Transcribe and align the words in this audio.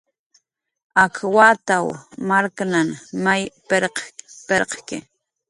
Ak 1.03 1.15
wataw 1.35 1.85
marknhan 2.27 2.89
may 3.23 3.41
pirq 3.67 3.95
pirqki 4.47 4.97